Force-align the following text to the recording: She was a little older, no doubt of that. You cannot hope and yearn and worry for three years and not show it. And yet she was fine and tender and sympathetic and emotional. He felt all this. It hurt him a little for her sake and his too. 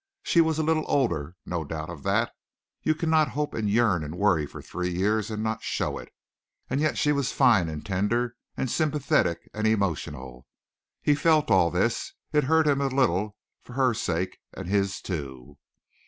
She 0.23 0.41
was 0.41 0.57
a 0.57 0.63
little 0.63 0.83
older, 0.87 1.35
no 1.45 1.63
doubt 1.63 1.91
of 1.91 2.01
that. 2.01 2.31
You 2.81 2.95
cannot 2.95 3.27
hope 3.37 3.53
and 3.53 3.69
yearn 3.69 4.03
and 4.03 4.17
worry 4.17 4.47
for 4.47 4.59
three 4.59 4.89
years 4.89 5.29
and 5.29 5.43
not 5.43 5.61
show 5.61 5.99
it. 5.99 6.11
And 6.71 6.81
yet 6.81 6.97
she 6.97 7.11
was 7.11 7.31
fine 7.31 7.69
and 7.69 7.85
tender 7.85 8.35
and 8.57 8.67
sympathetic 8.67 9.47
and 9.53 9.67
emotional. 9.67 10.47
He 11.03 11.13
felt 11.13 11.51
all 11.51 11.69
this. 11.69 12.13
It 12.33 12.45
hurt 12.45 12.65
him 12.65 12.81
a 12.81 12.87
little 12.87 13.37
for 13.61 13.73
her 13.73 13.93
sake 13.93 14.39
and 14.55 14.67
his 14.67 15.01
too. 15.01 15.59